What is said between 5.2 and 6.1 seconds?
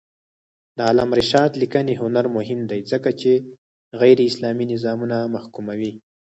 محکوموي.